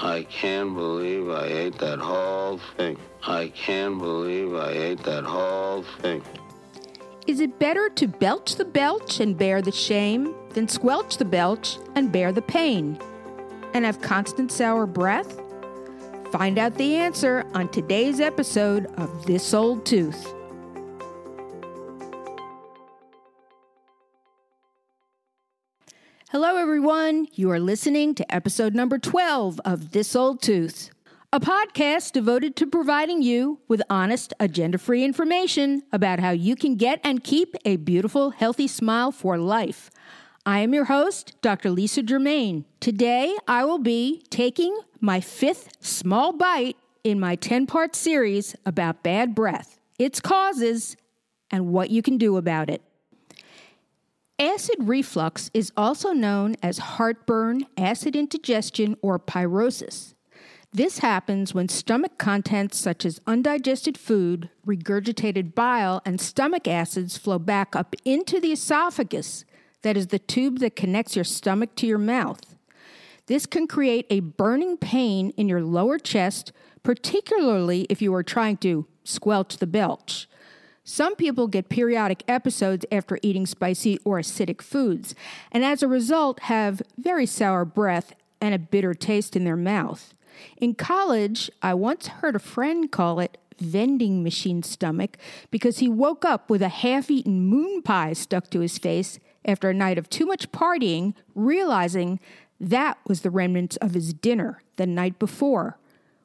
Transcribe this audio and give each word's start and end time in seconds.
I 0.00 0.22
can't 0.30 0.74
believe 0.74 1.28
I 1.28 1.46
ate 1.46 1.78
that 1.78 1.98
whole 1.98 2.58
thing. 2.76 2.96
I 3.26 3.48
can't 3.48 3.98
believe 3.98 4.54
I 4.54 4.70
ate 4.70 5.02
that 5.02 5.24
whole 5.24 5.82
thing. 6.00 6.22
Is 7.26 7.40
it 7.40 7.58
better 7.58 7.88
to 7.90 8.06
belch 8.06 8.54
the 8.54 8.64
belch 8.64 9.18
and 9.18 9.36
bear 9.36 9.60
the 9.60 9.72
shame 9.72 10.36
than 10.50 10.68
squelch 10.68 11.16
the 11.16 11.24
belch 11.24 11.78
and 11.96 12.12
bear 12.12 12.30
the 12.30 12.42
pain? 12.42 12.96
And 13.74 13.84
have 13.84 14.00
constant 14.00 14.52
sour 14.52 14.86
breath? 14.86 15.40
Find 16.30 16.58
out 16.58 16.76
the 16.76 16.94
answer 16.94 17.44
on 17.54 17.68
today's 17.68 18.20
episode 18.20 18.86
of 18.98 19.26
This 19.26 19.52
Old 19.52 19.84
Tooth. 19.84 20.32
Hello, 26.30 26.56
everyone. 26.56 27.26
You 27.32 27.50
are 27.52 27.58
listening 27.58 28.14
to 28.16 28.34
episode 28.34 28.74
number 28.74 28.98
12 28.98 29.62
of 29.64 29.92
This 29.92 30.14
Old 30.14 30.42
Tooth, 30.42 30.90
a 31.32 31.40
podcast 31.40 32.12
devoted 32.12 32.54
to 32.56 32.66
providing 32.66 33.22
you 33.22 33.60
with 33.66 33.80
honest, 33.88 34.34
agenda 34.38 34.76
free 34.76 35.04
information 35.04 35.84
about 35.90 36.20
how 36.20 36.32
you 36.32 36.54
can 36.54 36.76
get 36.76 37.00
and 37.02 37.24
keep 37.24 37.54
a 37.64 37.76
beautiful, 37.76 38.28
healthy 38.28 38.66
smile 38.68 39.10
for 39.10 39.38
life. 39.38 39.90
I 40.44 40.58
am 40.58 40.74
your 40.74 40.84
host, 40.84 41.34
Dr. 41.40 41.70
Lisa 41.70 42.02
Germain. 42.02 42.66
Today, 42.78 43.34
I 43.48 43.64
will 43.64 43.78
be 43.78 44.22
taking 44.28 44.78
my 45.00 45.22
fifth 45.22 45.78
small 45.80 46.34
bite 46.34 46.76
in 47.04 47.18
my 47.18 47.36
10 47.36 47.66
part 47.66 47.96
series 47.96 48.54
about 48.66 49.02
bad 49.02 49.34
breath, 49.34 49.78
its 49.98 50.20
causes, 50.20 50.94
and 51.50 51.68
what 51.68 51.88
you 51.88 52.02
can 52.02 52.18
do 52.18 52.36
about 52.36 52.68
it. 52.68 52.82
Acid 54.40 54.76
reflux 54.78 55.50
is 55.52 55.72
also 55.76 56.12
known 56.12 56.54
as 56.62 56.78
heartburn, 56.78 57.66
acid 57.76 58.14
indigestion, 58.14 58.96
or 59.02 59.18
pyrosis. 59.18 60.14
This 60.72 60.98
happens 60.98 61.54
when 61.54 61.68
stomach 61.68 62.18
contents 62.18 62.78
such 62.78 63.04
as 63.04 63.20
undigested 63.26 63.98
food, 63.98 64.48
regurgitated 64.64 65.56
bile, 65.56 66.00
and 66.04 66.20
stomach 66.20 66.68
acids 66.68 67.18
flow 67.18 67.40
back 67.40 67.74
up 67.74 67.96
into 68.04 68.38
the 68.38 68.52
esophagus, 68.52 69.44
that 69.82 69.96
is 69.96 70.08
the 70.08 70.20
tube 70.20 70.60
that 70.60 70.76
connects 70.76 71.16
your 71.16 71.24
stomach 71.24 71.74
to 71.74 71.88
your 71.88 71.98
mouth. 71.98 72.54
This 73.26 73.44
can 73.44 73.66
create 73.66 74.06
a 74.08 74.20
burning 74.20 74.76
pain 74.76 75.30
in 75.30 75.48
your 75.48 75.62
lower 75.62 75.98
chest, 75.98 76.52
particularly 76.84 77.88
if 77.90 78.00
you 78.00 78.14
are 78.14 78.22
trying 78.22 78.58
to 78.58 78.86
squelch 79.02 79.56
the 79.56 79.66
belch. 79.66 80.28
Some 80.90 81.16
people 81.16 81.48
get 81.48 81.68
periodic 81.68 82.24
episodes 82.26 82.86
after 82.90 83.18
eating 83.20 83.44
spicy 83.44 83.98
or 84.06 84.18
acidic 84.18 84.62
foods, 84.62 85.14
and 85.52 85.62
as 85.62 85.82
a 85.82 85.86
result 85.86 86.40
have 86.44 86.80
very 86.96 87.26
sour 87.26 87.66
breath 87.66 88.14
and 88.40 88.54
a 88.54 88.58
bitter 88.58 88.94
taste 88.94 89.36
in 89.36 89.44
their 89.44 89.54
mouth. 89.54 90.14
In 90.56 90.74
college, 90.74 91.50
I 91.60 91.74
once 91.74 92.06
heard 92.06 92.36
a 92.36 92.38
friend 92.38 92.90
call 92.90 93.20
it 93.20 93.36
vending 93.58 94.22
machine 94.22 94.62
stomach 94.62 95.18
because 95.50 95.80
he 95.80 95.90
woke 95.90 96.24
up 96.24 96.48
with 96.48 96.62
a 96.62 96.70
half 96.70 97.10
eaten 97.10 97.42
moon 97.42 97.82
pie 97.82 98.14
stuck 98.14 98.48
to 98.48 98.60
his 98.60 98.78
face 98.78 99.18
after 99.44 99.68
a 99.68 99.74
night 99.74 99.98
of 99.98 100.08
too 100.08 100.24
much 100.24 100.50
partying, 100.52 101.12
realizing 101.34 102.18
that 102.58 102.96
was 103.06 103.20
the 103.20 103.30
remnants 103.30 103.76
of 103.76 103.92
his 103.92 104.14
dinner 104.14 104.62
the 104.76 104.86
night 104.86 105.18
before, 105.18 105.76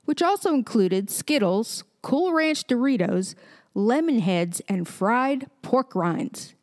which 0.05 0.21
also 0.21 0.53
included 0.53 1.09
Skittles, 1.09 1.83
Cool 2.01 2.31
Ranch 2.31 2.65
Doritos, 2.65 3.35
lemon 3.73 4.19
heads, 4.19 4.61
and 4.67 4.87
fried 4.87 5.47
pork 5.61 5.95
rinds. 5.95 6.53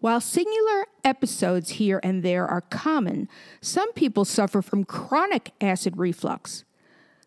While 0.00 0.20
singular 0.20 0.86
episodes 1.04 1.70
here 1.70 2.00
and 2.02 2.22
there 2.22 2.46
are 2.46 2.60
common, 2.60 3.28
some 3.60 3.92
people 3.92 4.24
suffer 4.24 4.60
from 4.62 4.84
chronic 4.84 5.52
acid 5.60 5.96
reflux. 5.96 6.64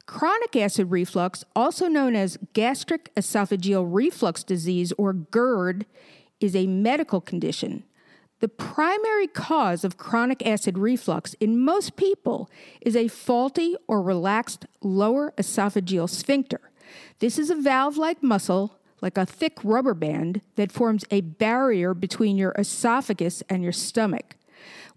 Chronic 0.06 0.56
acid 0.56 0.92
reflux, 0.92 1.44
also 1.56 1.88
known 1.88 2.16
as 2.16 2.38
gastric 2.54 3.14
esophageal 3.16 3.88
reflux 3.88 4.44
disease 4.44 4.92
or 4.98 5.14
GERD, 5.14 5.86
is 6.40 6.56
a 6.56 6.68
medical 6.68 7.22
condition. 7.22 7.84
The 8.40 8.48
primary 8.48 9.28
cause 9.28 9.84
of 9.84 9.98
chronic 9.98 10.46
acid 10.48 10.78
reflux 10.78 11.34
in 11.36 11.60
most 11.60 11.98
people 11.98 12.50
is 12.82 12.96
a 12.96 13.10
faulty 13.10 13.76
or 13.88 14.02
relaxed 14.02 14.66
lower 14.82 15.34
esophageal 15.38 16.10
sphincter. 16.10 16.62
This 17.20 17.38
is 17.38 17.50
a 17.50 17.56
valve 17.56 17.98
like 17.98 18.24
muscle 18.24 18.79
like 19.02 19.18
a 19.18 19.26
thick 19.26 19.58
rubber 19.64 19.94
band 19.94 20.42
that 20.56 20.72
forms 20.72 21.06
a 21.12 21.22
barrier 21.22 21.94
between 21.94 22.38
your 22.38 22.54
esophagus 22.58 23.42
and 23.50 23.64
your 23.64 23.72
stomach. 23.72 24.36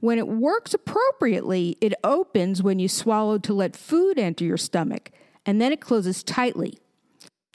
When 0.00 0.18
it 0.18 0.26
works 0.26 0.74
appropriately, 0.74 1.78
it 1.80 1.94
opens 2.02 2.62
when 2.62 2.78
you 2.78 2.88
swallow 2.88 3.38
to 3.38 3.54
let 3.54 3.76
food 3.76 4.18
enter 4.18 4.44
your 4.44 4.56
stomach, 4.56 5.10
and 5.46 5.60
then 5.60 5.72
it 5.72 5.80
closes 5.80 6.22
tightly. 6.24 6.78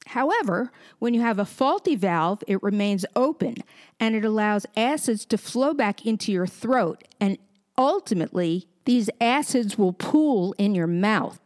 However, 0.07 0.71
when 0.99 1.13
you 1.13 1.19
have 1.21 1.39
a 1.39 1.45
faulty 1.45 1.95
valve, 1.95 2.43
it 2.47 2.63
remains 2.63 3.05
open 3.15 3.55
and 3.99 4.15
it 4.15 4.23
allows 4.23 4.65
acids 4.77 5.25
to 5.25 5.37
flow 5.37 5.73
back 5.73 6.05
into 6.05 6.31
your 6.31 6.47
throat, 6.47 7.03
and 7.19 7.37
ultimately, 7.77 8.67
these 8.85 9.09
acids 9.19 9.77
will 9.77 9.91
pool 9.91 10.55
in 10.57 10.73
your 10.73 10.87
mouth. 10.87 11.39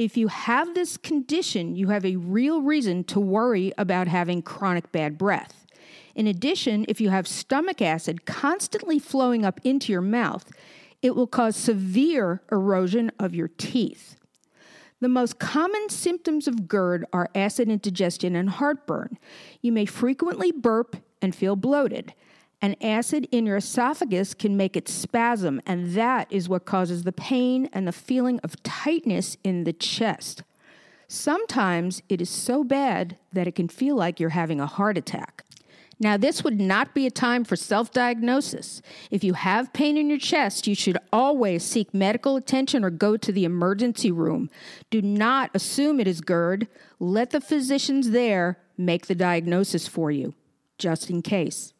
If 0.00 0.16
you 0.16 0.28
have 0.28 0.72
this 0.72 0.96
condition, 0.96 1.76
you 1.76 1.88
have 1.88 2.06
a 2.06 2.16
real 2.16 2.62
reason 2.62 3.04
to 3.04 3.20
worry 3.20 3.74
about 3.76 4.08
having 4.08 4.40
chronic 4.40 4.90
bad 4.92 5.18
breath. 5.18 5.66
In 6.14 6.26
addition, 6.26 6.86
if 6.88 7.02
you 7.02 7.10
have 7.10 7.28
stomach 7.28 7.82
acid 7.82 8.24
constantly 8.24 8.98
flowing 8.98 9.44
up 9.44 9.60
into 9.62 9.92
your 9.92 10.00
mouth, 10.00 10.50
it 11.02 11.14
will 11.14 11.26
cause 11.26 11.54
severe 11.54 12.40
erosion 12.50 13.12
of 13.18 13.34
your 13.34 13.48
teeth. 13.48 14.16
The 15.00 15.08
most 15.10 15.38
common 15.38 15.90
symptoms 15.90 16.48
of 16.48 16.66
GERD 16.66 17.04
are 17.12 17.28
acid 17.34 17.68
indigestion 17.68 18.34
and 18.34 18.48
heartburn. 18.48 19.18
You 19.60 19.70
may 19.70 19.84
frequently 19.84 20.50
burp 20.50 20.96
and 21.20 21.34
feel 21.34 21.56
bloated. 21.56 22.14
An 22.62 22.76
acid 22.82 23.26
in 23.32 23.46
your 23.46 23.56
esophagus 23.56 24.34
can 24.34 24.56
make 24.56 24.76
it 24.76 24.88
spasm, 24.88 25.62
and 25.64 25.94
that 25.94 26.30
is 26.30 26.48
what 26.48 26.66
causes 26.66 27.04
the 27.04 27.12
pain 27.12 27.70
and 27.72 27.88
the 27.88 27.92
feeling 27.92 28.38
of 28.40 28.62
tightness 28.62 29.38
in 29.42 29.64
the 29.64 29.72
chest. 29.72 30.42
Sometimes 31.08 32.02
it 32.08 32.20
is 32.20 32.28
so 32.28 32.62
bad 32.62 33.16
that 33.32 33.46
it 33.46 33.54
can 33.54 33.68
feel 33.68 33.96
like 33.96 34.20
you're 34.20 34.28
having 34.30 34.60
a 34.60 34.66
heart 34.66 34.98
attack. 34.98 35.44
Now, 35.98 36.16
this 36.16 36.44
would 36.44 36.60
not 36.60 36.94
be 36.94 37.06
a 37.06 37.10
time 37.10 37.44
for 37.44 37.56
self 37.56 37.92
diagnosis. 37.92 38.80
If 39.10 39.24
you 39.24 39.34
have 39.34 39.72
pain 39.72 39.96
in 39.96 40.08
your 40.08 40.18
chest, 40.18 40.66
you 40.66 40.74
should 40.74 40.96
always 41.12 41.62
seek 41.62 41.92
medical 41.92 42.36
attention 42.36 42.84
or 42.84 42.90
go 42.90 43.16
to 43.18 43.32
the 43.32 43.44
emergency 43.44 44.10
room. 44.10 44.50
Do 44.90 45.02
not 45.02 45.50
assume 45.52 46.00
it 46.00 46.08
is 46.08 46.20
GERD. 46.20 46.68
Let 46.98 47.30
the 47.30 47.40
physicians 47.40 48.10
there 48.10 48.58
make 48.78 49.06
the 49.06 49.14
diagnosis 49.14 49.86
for 49.86 50.10
you, 50.10 50.34
just 50.78 51.10
in 51.10 51.20
case. 51.20 51.74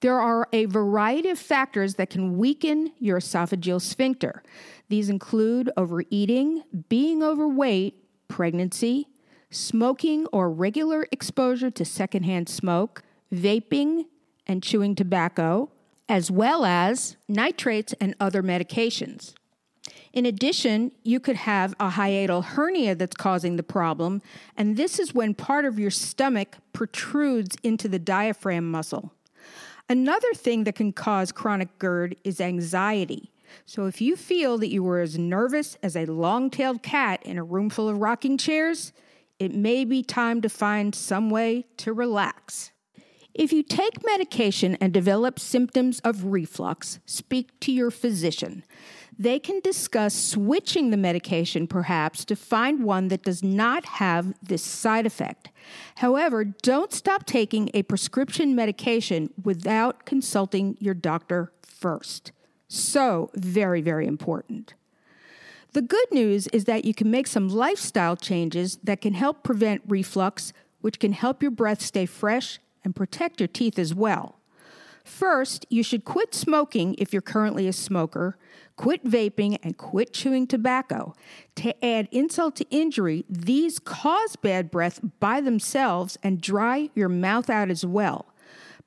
There 0.00 0.20
are 0.20 0.48
a 0.52 0.66
variety 0.66 1.28
of 1.30 1.38
factors 1.38 1.94
that 1.94 2.10
can 2.10 2.38
weaken 2.38 2.92
your 3.00 3.18
esophageal 3.18 3.80
sphincter. 3.80 4.42
These 4.88 5.08
include 5.10 5.70
overeating, 5.76 6.62
being 6.88 7.22
overweight, 7.22 7.96
pregnancy, 8.28 9.08
smoking 9.50 10.26
or 10.26 10.50
regular 10.50 11.06
exposure 11.10 11.70
to 11.70 11.84
secondhand 11.84 12.48
smoke, 12.48 13.02
vaping 13.32 14.04
and 14.46 14.62
chewing 14.62 14.94
tobacco, 14.94 15.70
as 16.08 16.30
well 16.30 16.64
as 16.64 17.16
nitrates 17.28 17.92
and 18.00 18.14
other 18.20 18.42
medications. 18.42 19.34
In 20.12 20.24
addition, 20.26 20.92
you 21.02 21.20
could 21.20 21.36
have 21.36 21.74
a 21.78 21.90
hiatal 21.90 22.42
hernia 22.42 22.94
that's 22.94 23.16
causing 23.16 23.56
the 23.56 23.62
problem, 23.62 24.22
and 24.56 24.76
this 24.76 24.98
is 24.98 25.12
when 25.12 25.34
part 25.34 25.64
of 25.64 25.78
your 25.78 25.90
stomach 25.90 26.56
protrudes 26.72 27.56
into 27.62 27.88
the 27.88 27.98
diaphragm 27.98 28.70
muscle. 28.70 29.12
Another 29.90 30.32
thing 30.34 30.64
that 30.64 30.74
can 30.74 30.92
cause 30.92 31.32
chronic 31.32 31.78
GERD 31.78 32.16
is 32.22 32.40
anxiety. 32.40 33.30
So 33.64 33.86
if 33.86 34.02
you 34.02 34.16
feel 34.16 34.58
that 34.58 34.68
you 34.68 34.82
were 34.82 35.00
as 35.00 35.18
nervous 35.18 35.78
as 35.82 35.96
a 35.96 36.04
long 36.04 36.50
tailed 36.50 36.82
cat 36.82 37.22
in 37.24 37.38
a 37.38 37.44
room 37.44 37.70
full 37.70 37.88
of 37.88 37.98
rocking 37.98 38.36
chairs, 38.36 38.92
it 39.38 39.54
may 39.54 39.86
be 39.86 40.02
time 40.02 40.42
to 40.42 40.48
find 40.50 40.94
some 40.94 41.30
way 41.30 41.64
to 41.78 41.94
relax. 41.94 42.70
If 43.38 43.52
you 43.52 43.62
take 43.62 44.04
medication 44.04 44.76
and 44.80 44.92
develop 44.92 45.38
symptoms 45.38 46.00
of 46.00 46.24
reflux, 46.24 46.98
speak 47.06 47.60
to 47.60 47.70
your 47.70 47.92
physician. 47.92 48.64
They 49.16 49.38
can 49.38 49.60
discuss 49.60 50.12
switching 50.12 50.90
the 50.90 50.96
medication 50.96 51.68
perhaps 51.68 52.24
to 52.24 52.34
find 52.34 52.82
one 52.82 53.06
that 53.08 53.22
does 53.22 53.40
not 53.44 53.84
have 53.84 54.34
this 54.42 54.64
side 54.64 55.06
effect. 55.06 55.50
However, 55.98 56.42
don't 56.42 56.92
stop 56.92 57.26
taking 57.26 57.70
a 57.74 57.84
prescription 57.84 58.56
medication 58.56 59.32
without 59.44 60.04
consulting 60.04 60.76
your 60.80 60.94
doctor 60.94 61.52
first. 61.62 62.32
So, 62.66 63.30
very, 63.36 63.80
very 63.80 64.08
important. 64.08 64.74
The 65.74 65.82
good 65.82 66.10
news 66.10 66.48
is 66.48 66.64
that 66.64 66.84
you 66.84 66.92
can 66.92 67.08
make 67.08 67.28
some 67.28 67.48
lifestyle 67.48 68.16
changes 68.16 68.80
that 68.82 69.00
can 69.00 69.14
help 69.14 69.44
prevent 69.44 69.82
reflux, 69.86 70.52
which 70.80 70.98
can 70.98 71.12
help 71.12 71.40
your 71.40 71.52
breath 71.52 71.80
stay 71.80 72.04
fresh 72.04 72.58
and 72.84 72.96
protect 72.96 73.40
your 73.40 73.48
teeth 73.48 73.78
as 73.78 73.94
well. 73.94 74.38
First, 75.04 75.64
you 75.70 75.82
should 75.82 76.04
quit 76.04 76.34
smoking 76.34 76.94
if 76.98 77.12
you're 77.12 77.22
currently 77.22 77.66
a 77.66 77.72
smoker, 77.72 78.36
quit 78.76 79.04
vaping, 79.04 79.58
and 79.62 79.76
quit 79.78 80.12
chewing 80.12 80.46
tobacco. 80.46 81.14
To 81.56 81.84
add 81.84 82.08
insult 82.12 82.56
to 82.56 82.68
injury, 82.70 83.24
these 83.28 83.78
cause 83.78 84.36
bad 84.36 84.70
breath 84.70 85.00
by 85.18 85.40
themselves 85.40 86.18
and 86.22 86.40
dry 86.40 86.90
your 86.94 87.08
mouth 87.08 87.48
out 87.48 87.70
as 87.70 87.86
well. 87.86 88.26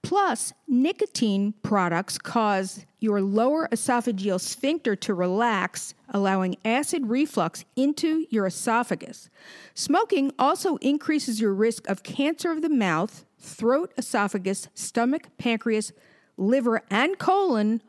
Plus, 0.04 0.54
nicotine 0.68 1.54
products 1.64 2.18
cause 2.18 2.86
your 3.00 3.22
lower 3.22 3.68
esophageal 3.72 4.40
sphincter 4.40 4.96
to 4.96 5.14
relax, 5.14 5.94
allowing 6.10 6.56
acid 6.66 7.08
reflux 7.08 7.66
into 7.76 8.26
your 8.30 8.48
esophagus. 8.48 9.30
Smoking 9.74 10.34
also 10.38 10.78
increases 10.78 11.40
your 11.40 11.54
risk 11.54 11.88
of 11.88 12.04
cancer 12.04 12.52
of 12.52 12.62
the 12.62 12.70
mouth, 12.70 13.26
throat, 13.40 13.94
esophagus, 13.98 14.68
stomach, 14.74 15.28
pancreas, 15.38 15.92
liver, 16.38 16.82
and 16.90 17.18
colon, 17.18 17.82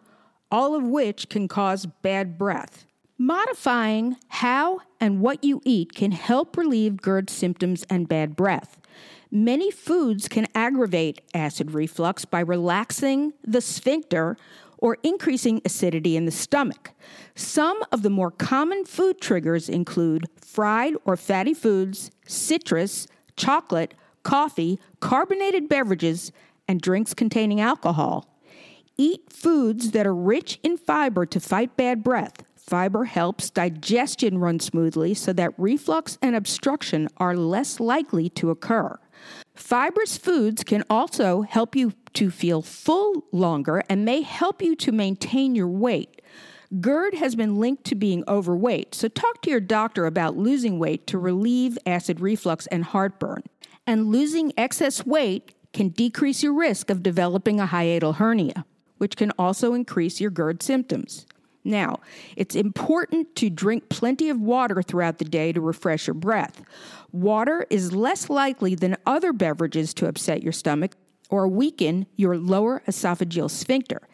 all 0.50 0.74
of 0.74 0.84
which 0.84 1.28
can 1.28 1.48
cause 1.48 1.86
bad 1.86 2.36
breath. 2.36 2.86
Modifying 3.18 4.16
how 4.28 4.80
and 5.00 5.20
what 5.20 5.44
you 5.44 5.60
eat 5.64 5.94
can 5.94 6.12
help 6.12 6.56
relieve 6.56 7.00
GERD 7.00 7.30
symptoms 7.30 7.84
and 7.88 8.08
bad 8.08 8.36
breath. 8.36 8.78
Many 9.34 9.70
foods 9.70 10.28
can 10.28 10.46
aggravate 10.54 11.22
acid 11.32 11.70
reflux 11.70 12.26
by 12.26 12.40
relaxing 12.40 13.32
the 13.42 13.62
sphincter 13.62 14.36
or 14.76 14.98
increasing 15.02 15.62
acidity 15.64 16.18
in 16.18 16.26
the 16.26 16.30
stomach. 16.30 16.90
Some 17.34 17.82
of 17.90 18.02
the 18.02 18.10
more 18.10 18.30
common 18.30 18.84
food 18.84 19.22
triggers 19.22 19.70
include 19.70 20.26
fried 20.38 20.96
or 21.06 21.16
fatty 21.16 21.54
foods, 21.54 22.10
citrus, 22.26 23.06
chocolate, 23.34 23.94
coffee, 24.22 24.78
carbonated 25.00 25.66
beverages, 25.66 26.30
and 26.68 26.82
drinks 26.82 27.14
containing 27.14 27.58
alcohol. 27.58 28.38
Eat 28.98 29.32
foods 29.32 29.92
that 29.92 30.06
are 30.06 30.14
rich 30.14 30.60
in 30.62 30.76
fiber 30.76 31.24
to 31.24 31.40
fight 31.40 31.74
bad 31.78 32.04
breath. 32.04 32.44
Fiber 32.54 33.04
helps 33.04 33.48
digestion 33.48 34.36
run 34.36 34.60
smoothly 34.60 35.14
so 35.14 35.32
that 35.32 35.54
reflux 35.56 36.18
and 36.20 36.36
obstruction 36.36 37.08
are 37.16 37.34
less 37.34 37.80
likely 37.80 38.28
to 38.28 38.50
occur. 38.50 38.98
Fibrous 39.54 40.16
foods 40.16 40.64
can 40.64 40.82
also 40.88 41.42
help 41.42 41.76
you 41.76 41.92
to 42.14 42.30
feel 42.30 42.62
full 42.62 43.24
longer 43.32 43.82
and 43.88 44.04
may 44.04 44.22
help 44.22 44.62
you 44.62 44.74
to 44.76 44.92
maintain 44.92 45.54
your 45.54 45.68
weight. 45.68 46.22
GERD 46.80 47.14
has 47.14 47.34
been 47.34 47.56
linked 47.60 47.84
to 47.84 47.94
being 47.94 48.24
overweight, 48.26 48.94
so 48.94 49.08
talk 49.08 49.42
to 49.42 49.50
your 49.50 49.60
doctor 49.60 50.06
about 50.06 50.38
losing 50.38 50.78
weight 50.78 51.06
to 51.06 51.18
relieve 51.18 51.76
acid 51.84 52.20
reflux 52.20 52.66
and 52.68 52.84
heartburn. 52.84 53.42
And 53.86 54.06
losing 54.06 54.52
excess 54.56 55.04
weight 55.04 55.54
can 55.74 55.90
decrease 55.90 56.42
your 56.42 56.54
risk 56.54 56.88
of 56.88 57.02
developing 57.02 57.60
a 57.60 57.66
hiatal 57.66 58.16
hernia, 58.16 58.64
which 58.98 59.16
can 59.16 59.32
also 59.38 59.74
increase 59.74 60.20
your 60.20 60.30
GERD 60.30 60.62
symptoms. 60.62 61.26
Now, 61.64 62.00
it's 62.36 62.56
important 62.56 63.36
to 63.36 63.48
drink 63.48 63.88
plenty 63.88 64.28
of 64.28 64.40
water 64.40 64.82
throughout 64.82 65.18
the 65.18 65.24
day 65.24 65.52
to 65.52 65.60
refresh 65.60 66.06
your 66.06 66.14
breath. 66.14 66.62
Water 67.12 67.66
is 67.70 67.92
less 67.92 68.28
likely 68.28 68.74
than 68.74 68.96
other 69.06 69.32
beverages 69.32 69.94
to 69.94 70.08
upset 70.08 70.42
your 70.42 70.52
stomach 70.52 70.96
or 71.30 71.46
weaken 71.46 72.06
your 72.16 72.36
lower 72.36 72.82
esophageal 72.88 73.50
sphincter. 73.50 74.08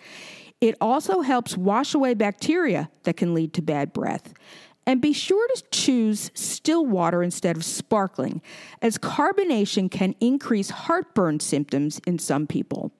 It 0.60 0.74
also 0.80 1.20
helps 1.20 1.56
wash 1.56 1.94
away 1.94 2.14
bacteria 2.14 2.90
that 3.04 3.16
can 3.16 3.32
lead 3.34 3.54
to 3.54 3.62
bad 3.62 3.92
breath. 3.92 4.34
And 4.86 5.00
be 5.02 5.12
sure 5.12 5.46
to 5.48 5.62
choose 5.70 6.30
still 6.34 6.84
water 6.84 7.22
instead 7.22 7.56
of 7.56 7.64
sparkling, 7.64 8.40
as 8.80 8.96
carbonation 8.96 9.90
can 9.90 10.14
increase 10.18 10.70
heartburn 10.70 11.40
symptoms 11.40 12.00
in 12.06 12.18
some 12.18 12.46
people. 12.46 12.92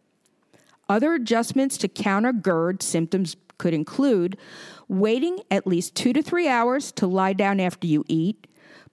Other 0.89 1.15
adjustments 1.15 1.79
to 1.79 1.89
counter 1.89 2.33
GERD 2.33 2.83
symptoms 2.83 3.37
could 3.58 3.75
include 3.75 4.38
waiting 4.88 5.40
at 5.50 5.66
least 5.66 5.94
two 5.94 6.12
to 6.12 6.22
three 6.22 6.49
hours 6.49 6.93
to 6.93 7.06
lie 7.06 7.32
down 7.32 7.60
after 7.60 7.87
you 7.87 8.05
eat, 8.08 8.46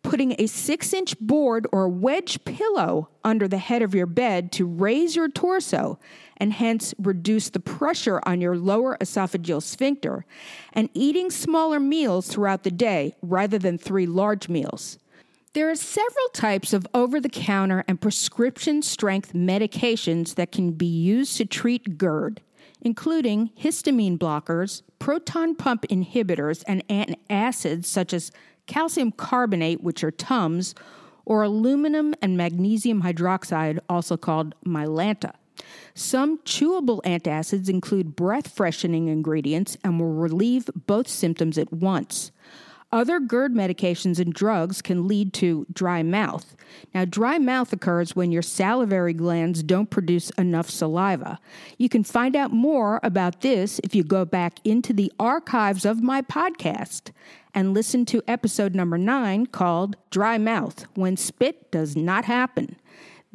putting 0.04 0.36
a 0.38 0.48
six 0.48 0.94
inch 0.94 1.18
board 1.20 1.66
or 1.72 1.88
wedge 1.88 2.44
pillow 2.44 3.10
under 3.24 3.48
the 3.48 3.58
head 3.58 3.82
of 3.82 3.96
your 3.96 4.06
bed 4.06 4.52
to 4.52 4.66
raise 4.66 5.16
your 5.16 5.30
torso 5.30 5.98
and 6.38 6.54
hence 6.54 6.94
reduce 7.00 7.50
the 7.50 7.60
pressure 7.60 8.22
on 8.26 8.42
your 8.42 8.58
lower 8.58 8.98
esophageal 9.00 9.64
sphincter, 9.64 10.26
and 10.74 10.90
eating 10.94 11.32
smaller 11.32 11.80
meals 11.80 12.28
throughout 12.28 12.64
the 12.64 12.72
day 12.72 13.16
rather 13.22 13.58
than 13.58 13.78
three 13.78 14.06
large 14.06 14.50
meals. 14.50 15.00
There 15.54 15.72
are 15.72 15.76
several 15.76 16.28
types 16.34 16.74
of 16.74 16.86
over 16.94 17.22
the 17.22 17.30
counter 17.30 17.86
and 17.88 18.02
prescription 18.02 18.82
strength 18.82 19.32
medications 19.32 20.36
that 20.36 20.52
can 20.52 20.72
be 20.72 20.86
used 20.86 21.38
to 21.38 21.46
treat 21.46 21.98
GERD 21.98 22.42
including 22.86 23.50
histamine 23.60 24.18
blockers, 24.18 24.84
proton 25.00 25.56
pump 25.56 25.86
inhibitors, 25.90 26.64
and 26.68 26.88
antacids 26.88 27.86
such 27.86 28.14
as 28.14 28.32
calcium 28.68 29.12
carbonate, 29.12 29.82
which 29.82 30.04
are 30.04 30.12
TUMS, 30.12 30.76
or 31.26 31.42
aluminum 31.42 32.14
and 32.22 32.38
magnesium 32.38 33.02
hydroxide, 33.02 33.80
also 33.90 34.16
called 34.16 34.54
Mylanta. 34.64 35.34
Some 35.96 36.38
chewable 36.40 37.02
antacids 37.02 37.70
include 37.70 38.16
breath 38.16 38.56
freshening 38.56 39.08
ingredients 39.08 39.78
and 39.84 40.00
will 40.00 40.14
relieve 40.14 40.70
both 40.86 41.08
symptoms 41.08 41.58
at 41.58 41.74
once. 41.74 42.32
Other 42.96 43.20
GERD 43.20 43.54
medications 43.54 44.20
and 44.20 44.34
drugs 44.34 44.82
can 44.82 45.06
lead 45.06 45.34
to 45.34 45.66
dry 45.74 46.02
mouth. 46.02 46.56
Now, 46.94 47.04
dry 47.04 47.38
mouth 47.38 47.74
occurs 47.74 48.16
when 48.16 48.32
your 48.32 48.42
salivary 48.42 49.12
glands 49.12 49.64
don't 49.64 49.90
produce 49.90 50.30
enough 50.38 50.70
saliva. 50.70 51.42
You 51.78 51.90
can 51.90 52.06
find 52.06 52.38
out 52.38 52.54
more 52.54 53.02
about 53.04 53.42
this 53.42 53.80
if 53.84 53.96
you 53.96 54.06
go 54.06 54.24
back 54.24 54.60
into 54.64 54.94
the 54.94 55.12
archives 55.20 55.84
of 55.84 56.02
my 56.02 56.22
podcast 56.22 57.12
and 57.54 57.74
listen 57.74 58.06
to 58.06 58.24
episode 58.30 58.74
number 58.74 58.98
nine 58.98 59.48
called 59.48 59.98
Dry 60.10 60.38
Mouth 60.38 60.86
When 60.94 61.18
Spit 61.18 61.72
Does 61.72 61.98
Not 61.98 62.24
Happen. 62.24 62.78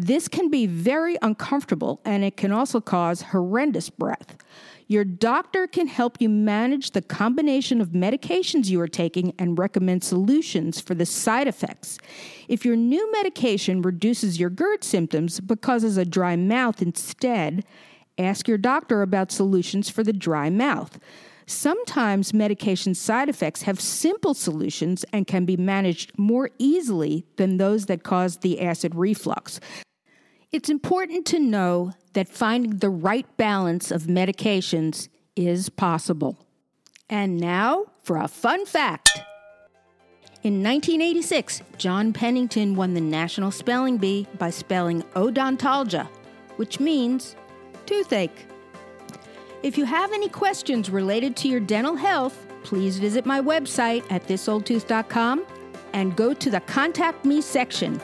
This 0.03 0.29
can 0.29 0.49
be 0.49 0.65
very 0.65 1.19
uncomfortable 1.21 2.01
and 2.07 2.25
it 2.25 2.35
can 2.39 2.53
also 2.53 2.81
cause 2.81 3.21
horrendous 3.21 3.91
breath. 3.91 4.39
Your 4.87 5.05
doctor 5.05 5.67
can 5.67 5.89
help 5.89 6.23
you 6.23 6.31
manage 6.31 6.93
the 6.93 7.03
combination 7.03 7.83
of 7.83 7.91
medications 7.91 8.71
you 8.71 8.81
are 8.81 8.89
taking 8.89 9.35
and 9.39 9.59
recommend 9.59 10.03
solutions 10.03 10.81
for 10.81 10.95
the 10.95 11.05
side 11.05 11.47
effects. 11.47 11.99
If 12.49 12.65
your 12.65 12.77
new 12.77 13.13
medication 13.13 13.83
reduces 13.83 14.41
your 14.41 14.49
GERD 14.49 14.85
symptoms 14.85 15.39
but 15.39 15.61
causes 15.61 15.99
a 15.99 16.07
dry 16.07 16.35
mouth 16.35 16.81
instead, 16.81 17.63
ask 18.17 18.49
your 18.49 18.57
doctor 18.57 19.03
about 19.03 19.31
solutions 19.31 19.91
for 19.91 20.03
the 20.03 20.15
dry 20.15 20.49
mouth. 20.49 20.99
Sometimes 21.47 22.33
medication 22.33 22.95
side 22.95 23.29
effects 23.29 23.63
have 23.63 23.79
simple 23.79 24.33
solutions 24.33 25.05
and 25.13 25.27
can 25.27 25.45
be 25.45 25.59
managed 25.59 26.19
more 26.19 26.49
easily 26.59 27.27
than 27.37 27.59
those 27.59 27.85
that 27.85 28.03
cause 28.03 28.39
the 28.39 28.63
acid 28.63 28.95
reflux. 28.95 29.61
It's 30.53 30.69
important 30.69 31.27
to 31.27 31.39
know 31.39 31.93
that 32.15 32.29
finding 32.29 32.79
the 32.79 32.91
right 32.91 33.27
balance 33.37 33.93
of 33.93 34.03
medications 34.05 35.09
is 35.37 35.69
possible. 35.69 36.45
And 37.09 37.39
now 37.39 37.87
for 38.03 38.17
a 38.17 38.27
fun 38.27 38.67
fact. 38.67 39.21
In 40.43 40.55
1986, 40.61 41.63
John 41.79 42.13
Pennington 42.13 42.75
won 42.75 42.95
the 42.95 43.01
National 43.01 43.53
Spelling 43.53 43.97
Bee 43.97 44.27
by 44.39 44.51
spelling 44.51 45.03
odontalgia, 45.15 46.09
which 46.57 46.81
means 46.81 47.37
toothache. 47.87 48.47
If 49.63 49.79
you 49.79 49.85
have 49.85 50.13
any 50.13 50.29
questions 50.29 50.91
related 50.91 51.37
to 51.37 51.49
your 51.49 51.61
dental 51.61 51.95
health, 51.95 52.45
please 52.65 52.99
visit 52.99 53.25
my 53.25 53.41
website 53.41 54.03
at 54.11 54.27
thisoldtooth.com 54.27 55.47
and 55.93 56.17
go 56.17 56.35
to 56.35 56.51
the 56.51 56.61
Contact 56.61 57.25
Me 57.25 57.41
section 57.41 58.01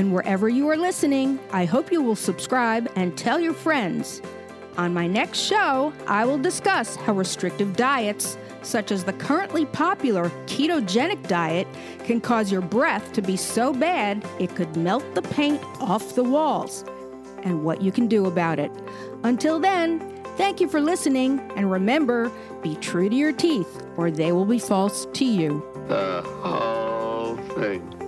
and 0.00 0.14
wherever 0.14 0.48
you 0.48 0.66
are 0.70 0.78
listening, 0.78 1.38
I 1.52 1.66
hope 1.66 1.92
you 1.92 2.00
will 2.00 2.16
subscribe 2.16 2.90
and 2.96 3.18
tell 3.18 3.38
your 3.38 3.52
friends. 3.52 4.22
On 4.78 4.94
my 4.94 5.06
next 5.06 5.40
show, 5.40 5.92
I 6.06 6.24
will 6.24 6.38
discuss 6.38 6.96
how 6.96 7.12
restrictive 7.12 7.76
diets, 7.76 8.38
such 8.62 8.92
as 8.92 9.04
the 9.04 9.12
currently 9.12 9.66
popular 9.66 10.30
ketogenic 10.46 11.28
diet, 11.28 11.68
can 12.04 12.18
cause 12.18 12.50
your 12.50 12.62
breath 12.62 13.12
to 13.12 13.20
be 13.20 13.36
so 13.36 13.74
bad 13.74 14.26
it 14.38 14.56
could 14.56 14.74
melt 14.74 15.04
the 15.14 15.20
paint 15.20 15.62
off 15.80 16.14
the 16.14 16.24
walls, 16.24 16.82
and 17.42 17.62
what 17.62 17.82
you 17.82 17.92
can 17.92 18.06
do 18.06 18.24
about 18.24 18.58
it. 18.58 18.72
Until 19.22 19.60
then, 19.60 20.00
thank 20.38 20.62
you 20.62 20.68
for 20.70 20.80
listening, 20.80 21.40
and 21.56 21.70
remember 21.70 22.32
be 22.62 22.74
true 22.76 23.10
to 23.10 23.14
your 23.14 23.32
teeth, 23.32 23.82
or 23.98 24.10
they 24.10 24.32
will 24.32 24.46
be 24.46 24.58
false 24.58 25.04
to 25.12 25.26
you. 25.26 25.62
The 25.88 26.22
whole 26.42 27.36
thing. 27.54 27.99